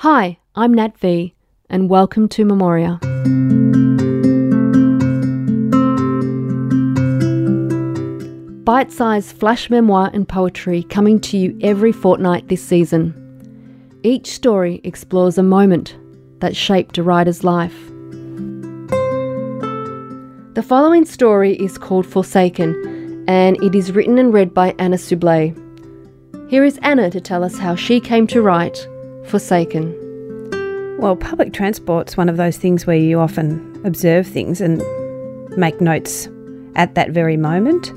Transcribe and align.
Hi, 0.00 0.36
I'm 0.54 0.74
Nat 0.74 0.98
V, 0.98 1.34
and 1.70 1.88
welcome 1.88 2.28
to 2.28 2.44
Memoria. 2.44 2.98
Bite 8.62 8.92
sized 8.92 9.34
flash 9.34 9.70
memoir 9.70 10.10
and 10.12 10.28
poetry 10.28 10.82
coming 10.82 11.18
to 11.20 11.38
you 11.38 11.58
every 11.62 11.92
fortnight 11.92 12.48
this 12.48 12.62
season. 12.62 13.14
Each 14.02 14.26
story 14.26 14.82
explores 14.84 15.38
a 15.38 15.42
moment 15.42 15.96
that 16.40 16.54
shaped 16.54 16.98
a 16.98 17.02
writer's 17.02 17.42
life. 17.42 17.86
The 20.52 20.62
following 20.62 21.06
story 21.06 21.54
is 21.54 21.78
called 21.78 22.04
Forsaken, 22.04 23.24
and 23.26 23.56
it 23.62 23.74
is 23.74 23.92
written 23.92 24.18
and 24.18 24.34
read 24.34 24.52
by 24.52 24.74
Anna 24.78 24.98
Sublet. 24.98 25.56
Here 26.50 26.64
is 26.64 26.78
Anna 26.82 27.10
to 27.10 27.20
tell 27.20 27.42
us 27.42 27.56
how 27.56 27.74
she 27.74 27.98
came 27.98 28.26
to 28.26 28.42
write 28.42 28.86
Forsaken. 29.28 30.98
Well, 30.98 31.16
public 31.16 31.52
transport's 31.52 32.16
one 32.16 32.28
of 32.28 32.36
those 32.36 32.56
things 32.56 32.86
where 32.86 32.96
you 32.96 33.20
often 33.20 33.80
observe 33.84 34.26
things 34.26 34.60
and 34.60 34.82
make 35.56 35.80
notes 35.80 36.28
at 36.74 36.94
that 36.94 37.10
very 37.10 37.36
moment. 37.36 37.88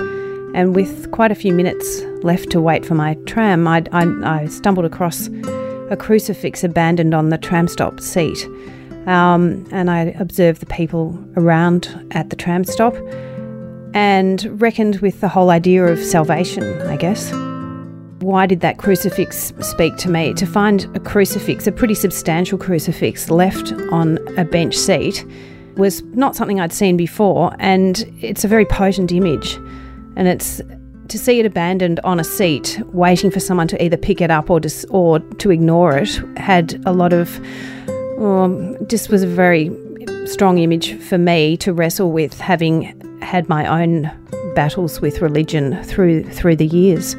And 0.56 0.76
with 0.76 1.12
quite 1.12 1.32
a 1.32 1.36
few 1.36 1.54
minutes 1.54 2.02
left 2.24 2.50
to 2.52 2.60
wait 2.60 2.86
for 2.86 2.96
my 2.96 3.14
tram, 3.26 3.68
I, 3.68 3.84
I, 3.92 4.06
I 4.24 4.48
stumbled 4.48 4.86
across 4.86 5.28
a 5.90 5.98
crucifix 5.98 6.64
abandoned 6.64 7.14
on 7.14 7.30
the 7.30 7.38
tram 7.38 7.68
stop 7.68 8.00
seat. 8.00 8.46
Um, 9.06 9.66
and 9.72 9.90
I 9.90 10.16
observed 10.20 10.62
the 10.62 10.66
people 10.66 11.18
around 11.38 12.08
at 12.12 12.30
the 12.30 12.36
tram 12.36 12.64
stop 12.64 12.96
and 13.94 14.62
reckoned 14.62 14.98
with 14.98 15.22
the 15.22 15.30
whole 15.30 15.50
idea 15.50 15.86
of 15.86 16.00
salvation, 16.00 16.82
I 16.88 16.98
guess. 16.98 17.32
Why 18.22 18.46
did 18.46 18.60
that 18.62 18.78
crucifix 18.78 19.54
speak 19.62 19.96
to 19.98 20.10
me? 20.10 20.34
To 20.34 20.46
find 20.46 20.86
a 20.96 21.00
crucifix, 21.00 21.68
a 21.68 21.72
pretty 21.72 21.94
substantial 21.94 22.58
crucifix, 22.58 23.30
left 23.30 23.72
on 23.92 24.18
a 24.38 24.44
bench 24.44 24.76
seat 24.76 25.26
was 25.78 26.04
not 26.04 26.36
something 26.36 26.60
I'd 26.60 26.74
seen 26.74 26.98
before, 26.98 27.56
and 27.60 28.06
it's 28.22 28.44
a 28.44 28.48
very 28.48 28.66
potent 28.66 29.12
image 29.14 29.58
and 30.16 30.28
it's 30.28 30.62
to 31.08 31.18
see 31.18 31.40
it 31.40 31.46
abandoned 31.46 32.00
on 32.04 32.20
a 32.20 32.24
seat, 32.24 32.80
waiting 32.88 33.32
for 33.32 33.40
someone 33.40 33.68
to 33.70 33.84
either 33.84 33.98
pick 33.98 34.22
it 34.22 34.30
up 34.30 34.50
or 34.50 34.60
just 34.60 34.86
or 34.90 35.20
to 35.20 35.50
ignore 35.50 35.98
it, 35.98 36.22
had 36.38 36.82
a 36.86 36.92
lot 36.92 37.14
of. 37.14 37.40
Um, 38.20 38.76
just 38.88 39.10
was 39.10 39.24
a 39.24 39.28
very 39.28 39.72
strong 40.26 40.58
image 40.58 41.00
for 41.00 41.18
me 41.18 41.56
to 41.58 41.72
wrestle 41.72 42.12
with, 42.12 42.38
having 42.38 43.22
had 43.22 43.48
my 43.48 43.66
own 43.82 44.12
battles 44.56 45.00
with 45.00 45.22
religion 45.22 45.82
through 45.84 46.26
through 46.26 46.58
the 46.58 46.68
years. 46.68 47.16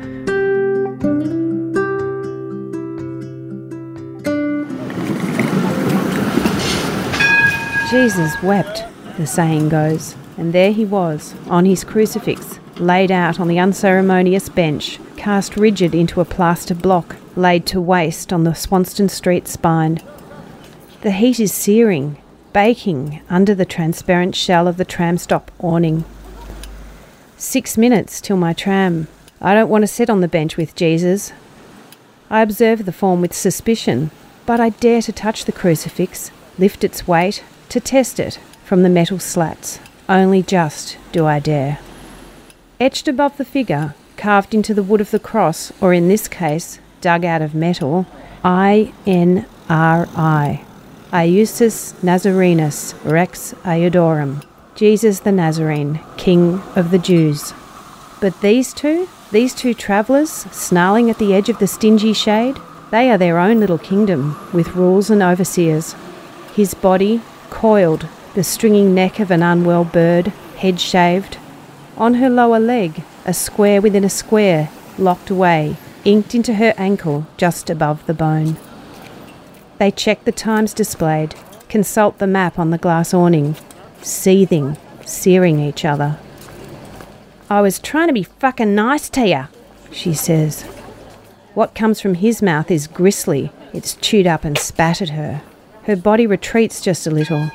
Jesus 7.91 8.41
wept, 8.41 8.84
the 9.17 9.27
saying 9.27 9.69
goes, 9.69 10.15
and 10.37 10.53
there 10.53 10.73
he 10.73 10.84
was, 10.84 11.34
on 11.48 11.65
his 11.65 11.83
crucifix, 11.83 12.61
laid 12.77 13.11
out 13.11 13.41
on 13.41 13.48
the 13.48 13.59
unceremonious 13.59 14.48
bench, 14.48 15.01
cast 15.17 15.56
rigid 15.56 15.93
into 15.93 16.21
a 16.21 16.25
plaster 16.25 16.75
block, 16.75 17.17
laid 17.34 17.67
to 17.67 17.81
waste 17.81 18.33
on 18.33 18.45
the 18.45 18.55
Swanston 18.55 19.09
Street 19.09 19.48
spine. 19.48 20.01
The 21.03 21.11
heat 21.11 21.41
is 21.41 21.53
searing, 21.53 22.17
baking 22.53 23.23
under 23.28 23.56
the 23.56 23.65
transparent 23.65 24.37
shell 24.37 24.69
of 24.69 24.77
the 24.77 24.84
tram 24.84 25.19
stop 25.19 25.51
awning. 25.59 26.05
Six 27.37 27.77
minutes 27.77 28.21
till 28.21 28.37
my 28.37 28.53
tram. 28.53 29.09
I 29.41 29.55
don't 29.55 29.70
want 29.70 29.83
to 29.83 29.88
sit 29.88 30.10
on 30.10 30.20
the 30.20 30.28
bench 30.28 30.56
with 30.56 30.74
Jesus. 30.74 31.33
I 32.28 32.42
observe 32.42 32.84
the 32.84 32.92
form 32.92 33.22
with 33.22 33.34
suspicion, 33.34 34.10
but 34.44 34.60
I 34.60 34.69
dare 34.70 35.00
to 35.02 35.12
touch 35.12 35.47
the 35.47 35.52
crucifix, 35.52 36.30
lift 36.58 36.84
its 36.84 37.08
weight, 37.08 37.42
to 37.70 37.80
test 37.80 38.20
it 38.20 38.38
from 38.64 38.82
the 38.82 38.91
metal 38.91 39.19
slats. 39.19 39.80
Only 40.08 40.42
just 40.42 40.98
do 41.12 41.25
I 41.26 41.38
dare. 41.38 41.78
Etched 42.78 43.09
above 43.09 43.38
the 43.38 43.44
figure, 43.44 43.94
carved 44.16 44.54
into 44.54 44.75
the 44.75 44.82
wood 44.82 45.00
of 45.00 45.10
the 45.10 45.19
cross, 45.19 45.72
or 45.81 45.94
in 45.94 46.09
this 46.09 46.28
case, 46.28 46.78
dug 47.00 47.25
out 47.25 47.41
of 47.41 47.54
metal, 47.54 48.06
I 48.44 48.92
N 49.06 49.47
R 49.69 50.06
I. 50.15 50.65
Iesus 51.12 51.94
Nazarenus 52.03 52.94
Rex 53.04 53.54
Iudaeorum. 53.65 54.44
Jesus 54.75 55.20
the 55.20 55.32
Nazarene, 55.32 56.00
King 56.16 56.62
of 56.76 56.91
the 56.91 56.98
Jews. 56.98 57.53
But 58.20 58.41
these 58.42 58.75
two, 58.75 59.08
these 59.32 59.54
two 59.54 59.72
travellers, 59.72 60.31
snarling 60.31 61.08
at 61.08 61.19
the 61.19 61.34
edge 61.34 61.48
of 61.48 61.58
the 61.58 61.66
stingy 61.66 62.12
shade, 62.12 62.58
they 62.91 63.10
are 63.10 63.16
their 63.16 63.38
own 63.38 63.60
little 63.60 63.78
kingdom, 63.78 64.36
with 64.53 64.76
rules 64.76 65.08
and 65.08 65.22
overseers. 65.22 65.94
His 66.54 66.75
body, 66.75 67.22
coiled, 67.48 68.06
the 68.34 68.44
stringing 68.44 68.94
neck 68.94 69.20
of 69.20 69.30
an 69.30 69.42
unwell 69.42 69.84
bird, 69.84 70.28
head 70.59 70.78
shaved, 70.78 71.38
on 71.97 72.14
her 72.14 72.28
lower 72.28 72.60
leg, 72.60 73.03
a 73.25 73.32
square 73.32 73.80
within 73.80 74.04
a 74.04 74.10
square, 74.10 74.70
locked 74.98 75.30
away, 75.30 75.76
inked 76.04 76.34
into 76.34 76.54
her 76.54 76.75
ankle 76.76 77.26
just 77.36 77.70
above 77.70 78.04
the 78.06 78.14
bone. 78.14 78.56
They 79.78 79.91
check 79.91 80.25
the 80.25 80.32
times 80.32 80.75
displayed, 80.75 81.34
consult 81.69 82.19
the 82.19 82.26
map 82.26 82.59
on 82.59 82.70
the 82.70 82.78
glass 82.78 83.14
awning, 83.14 83.56
seething, 84.03 84.76
searing 85.06 85.60
each 85.60 85.84
other. 85.84 86.19
I 87.50 87.61
was 87.61 87.78
trying 87.78 88.06
to 88.06 88.15
be 88.15 88.22
fucking 88.22 88.75
nice 88.75 89.11
to 89.11 89.27
you, 89.27 89.44
she 89.91 90.15
says. 90.15 90.62
What 91.55 91.75
comes 91.75 92.00
from 92.00 92.15
his 92.15 92.41
mouth 92.41 92.71
is 92.71 92.87
gristly. 92.87 93.53
It's 93.72 93.97
chewed 93.97 94.27
up 94.27 94.44
and 94.44 94.56
spat 94.56 95.03
at 95.03 95.11
her. 95.11 95.43
Her 95.83 95.97
body 95.97 96.27
retreats 96.27 96.81
just 96.81 97.06
a 97.06 97.10
little, 97.10 97.50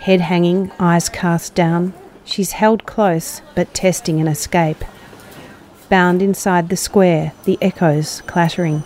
head 0.00 0.20
hanging, 0.20 0.72
eyes 0.80 1.08
cast 1.08 1.54
down, 1.54 1.94
She's 2.30 2.52
held 2.52 2.86
close, 2.86 3.42
but 3.56 3.74
testing 3.74 4.20
an 4.20 4.28
escape. 4.28 4.84
Bound 5.88 6.22
inside 6.22 6.68
the 6.68 6.76
square, 6.76 7.32
the 7.44 7.58
echoes 7.60 8.22
clattering. 8.26 8.84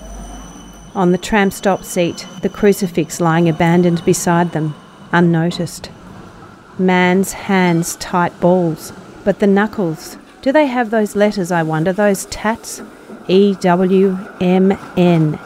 On 0.94 1.12
the 1.12 1.18
tram 1.18 1.50
stop 1.50 1.84
seat, 1.84 2.26
the 2.40 2.48
crucifix 2.48 3.20
lying 3.20 3.48
abandoned 3.48 4.02
beside 4.04 4.52
them, 4.52 4.74
unnoticed. 5.12 5.90
Man's 6.78 7.32
hands 7.32 7.96
tight 7.96 8.38
balls, 8.40 8.94
but 9.24 9.40
the 9.40 9.46
knuckles, 9.46 10.16
do 10.44 10.52
they 10.52 10.66
have 10.66 10.90
those 10.90 11.16
letters, 11.16 11.50
I 11.50 11.62
wonder, 11.62 11.90
those 11.90 12.26
tats? 12.26 12.82
E 13.28 13.54
W 13.54 14.18
M 14.42 14.78
N. 14.94 15.38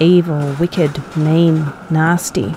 Evil, 0.00 0.56
wicked, 0.58 1.16
mean, 1.16 1.72
nasty. 1.88 2.52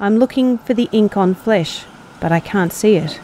I'm 0.00 0.16
looking 0.16 0.56
for 0.56 0.72
the 0.72 0.88
ink 0.90 1.18
on 1.18 1.34
flesh, 1.34 1.84
but 2.18 2.32
I 2.32 2.40
can't 2.40 2.72
see 2.72 2.96
it. 2.96 3.20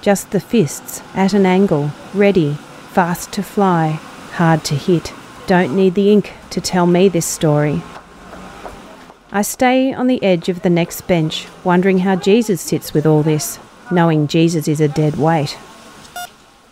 Just 0.00 0.30
the 0.30 0.40
fists, 0.40 1.02
at 1.12 1.34
an 1.34 1.44
angle, 1.44 1.90
ready, 2.14 2.54
fast 2.92 3.32
to 3.32 3.42
fly, 3.42 4.00
hard 4.32 4.64
to 4.64 4.74
hit. 4.74 5.12
Don't 5.46 5.76
need 5.76 5.94
the 5.94 6.10
ink 6.10 6.32
to 6.48 6.62
tell 6.62 6.86
me 6.86 7.10
this 7.10 7.26
story. 7.26 7.82
I 9.30 9.42
stay 9.42 9.92
on 9.92 10.06
the 10.06 10.22
edge 10.22 10.48
of 10.48 10.62
the 10.62 10.70
next 10.70 11.02
bench, 11.06 11.46
wondering 11.64 11.98
how 11.98 12.16
Jesus 12.16 12.62
sits 12.62 12.94
with 12.94 13.04
all 13.04 13.22
this, 13.22 13.58
knowing 13.90 14.26
Jesus 14.26 14.68
is 14.68 14.80
a 14.80 14.88
dead 14.88 15.16
weight. 15.16 15.58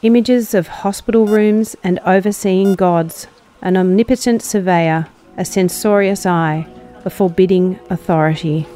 Images 0.03 0.53
of 0.53 0.69
hospital 0.69 1.27
rooms 1.27 1.75
and 1.83 1.99
overseeing 2.01 2.75
gods, 2.75 3.29
an 3.63 3.79
omnipotent 3.79 4.43
surveyor, 4.43 5.09
a 5.39 5.45
censorious 5.45 6.27
eye, 6.27 6.67
a 7.07 7.11
forbidding 7.11 7.81
authority. 7.89 8.67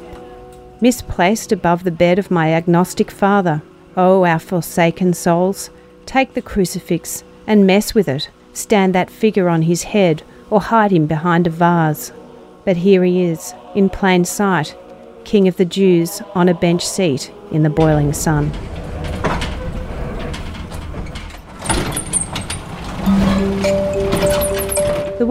Misplaced 0.81 1.51
above 1.51 1.83
the 1.83 1.91
bed 1.91 2.17
of 2.17 2.31
my 2.31 2.51
agnostic 2.51 3.11
father, 3.11 3.61
O 3.95 4.21
oh, 4.21 4.25
our 4.25 4.39
forsaken 4.39 5.13
souls, 5.13 5.69
take 6.07 6.33
the 6.33 6.41
crucifix 6.41 7.23
and 7.45 7.67
mess 7.67 7.93
with 7.93 8.07
it, 8.07 8.31
stand 8.53 8.95
that 8.95 9.11
figure 9.11 9.47
on 9.47 9.61
his 9.61 9.83
head, 9.83 10.23
or 10.49 10.59
hide 10.59 10.91
him 10.91 11.05
behind 11.05 11.45
a 11.45 11.51
vase. 11.51 12.11
But 12.65 12.77
here 12.77 13.03
he 13.03 13.25
is, 13.25 13.53
in 13.75 13.89
plain 13.89 14.25
sight, 14.25 14.75
King 15.23 15.47
of 15.47 15.57
the 15.57 15.65
Jews, 15.65 16.23
on 16.33 16.49
a 16.49 16.55
bench 16.55 16.83
seat 16.83 17.31
in 17.51 17.61
the 17.61 17.69
boiling 17.69 18.11
sun. 18.11 18.51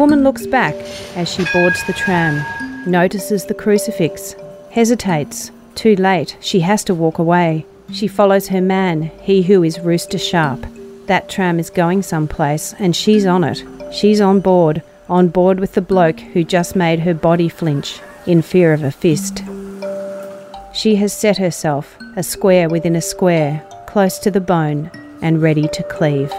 Woman 0.00 0.24
looks 0.24 0.46
back 0.46 0.74
as 1.14 1.30
she 1.30 1.44
boards 1.52 1.84
the 1.86 1.92
tram, 1.92 2.42
notices 2.90 3.44
the 3.44 3.52
crucifix, 3.52 4.34
hesitates. 4.70 5.50
Too 5.74 5.94
late, 5.96 6.38
she 6.40 6.60
has 6.60 6.82
to 6.84 6.94
walk 6.94 7.18
away. 7.18 7.66
She 7.92 8.08
follows 8.08 8.48
her 8.48 8.62
man, 8.62 9.10
he 9.20 9.42
who 9.42 9.62
is 9.62 9.78
rooster 9.78 10.16
sharp. 10.16 10.64
That 11.04 11.28
tram 11.28 11.60
is 11.60 11.68
going 11.68 12.02
someplace, 12.02 12.74
and 12.78 12.96
she's 12.96 13.26
on 13.26 13.44
it. 13.44 13.62
She's 13.92 14.22
on 14.22 14.40
board, 14.40 14.82
on 15.10 15.28
board 15.28 15.60
with 15.60 15.74
the 15.74 15.82
bloke 15.82 16.20
who 16.20 16.44
just 16.44 16.74
made 16.74 17.00
her 17.00 17.12
body 17.12 17.50
flinch, 17.50 18.00
in 18.26 18.40
fear 18.40 18.72
of 18.72 18.82
a 18.82 18.90
fist. 18.90 19.44
She 20.72 20.96
has 20.96 21.12
set 21.12 21.36
herself, 21.36 21.98
a 22.16 22.22
square 22.22 22.70
within 22.70 22.96
a 22.96 23.02
square, 23.02 23.62
close 23.86 24.18
to 24.20 24.30
the 24.30 24.40
bone, 24.40 24.90
and 25.20 25.42
ready 25.42 25.68
to 25.68 25.82
cleave. 25.82 26.32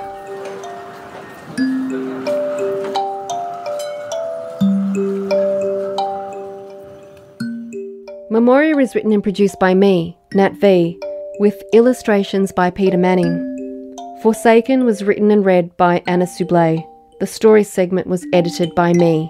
Memoria 8.31 8.78
is 8.78 8.95
written 8.95 9.12
and 9.12 9.22
produced 9.22 9.60
by 9.60 9.74
me, 9.74 10.18
Nat 10.33 10.54
V, 10.54 10.98
with 11.39 11.62
illustrations 11.74 12.54
by 12.54 12.69
Peter 12.69 12.98
Manning. 12.98 13.36
Forsaken 14.24 14.86
was 14.86 15.04
written 15.04 15.31
and 15.31 15.44
read 15.44 15.75
by 15.75 16.01
Anna 16.07 16.24
Sublé. 16.24 16.81
The 17.19 17.28
story 17.28 17.66
segment 17.66 18.07
was 18.07 18.25
edited 18.31 18.74
by 18.74 18.94
me. 18.94 19.30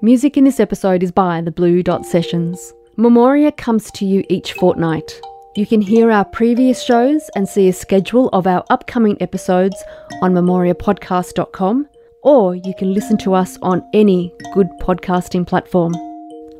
Music 0.00 0.36
in 0.36 0.42
this 0.42 0.58
episode 0.58 1.04
is 1.04 1.12
by 1.12 1.40
the 1.40 1.52
Blue 1.52 1.84
Dot 1.84 2.04
Sessions. 2.04 2.72
Memoria 2.96 3.52
comes 3.52 3.92
to 3.92 4.04
you 4.04 4.24
each 4.28 4.54
fortnight. 4.54 5.20
You 5.54 5.64
can 5.64 5.80
hear 5.80 6.10
our 6.10 6.24
previous 6.24 6.82
shows 6.82 7.30
and 7.36 7.48
see 7.48 7.68
a 7.68 7.72
schedule 7.72 8.28
of 8.30 8.48
our 8.48 8.64
upcoming 8.70 9.16
episodes 9.22 9.80
on 10.20 10.32
memoriapodcast.com, 10.32 11.88
or 12.24 12.56
you 12.56 12.74
can 12.76 12.92
listen 12.92 13.18
to 13.18 13.34
us 13.34 13.56
on 13.62 13.88
any 13.94 14.34
good 14.52 14.68
podcasting 14.80 15.46
platform. 15.46 15.94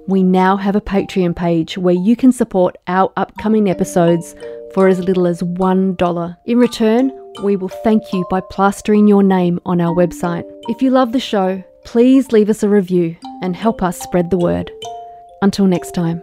We 0.08 0.22
now 0.22 0.56
have 0.56 0.74
a 0.74 0.80
Patreon 0.80 1.36
page 1.36 1.78
where 1.78 1.94
you 1.94 2.16
can 2.16 2.32
support 2.32 2.76
our 2.86 3.12
upcoming 3.16 3.70
episodes 3.70 4.34
for 4.74 4.88
as 4.88 4.98
little 4.98 5.26
as 5.26 5.42
$1. 5.42 6.36
In 6.46 6.58
return, 6.58 7.12
we 7.42 7.56
will 7.56 7.68
thank 7.68 8.12
you 8.12 8.26
by 8.28 8.40
plastering 8.40 9.06
your 9.06 9.22
name 9.22 9.60
on 9.64 9.80
our 9.80 9.94
website. 9.94 10.44
If 10.68 10.82
you 10.82 10.90
love 10.90 11.12
the 11.12 11.20
show, 11.20 11.62
please 11.84 12.32
leave 12.32 12.50
us 12.50 12.62
a 12.62 12.68
review 12.68 13.16
and 13.42 13.54
help 13.54 13.82
us 13.82 14.00
spread 14.00 14.30
the 14.30 14.38
word. 14.38 14.70
Until 15.40 15.66
next 15.66 15.92
time. 15.92 16.22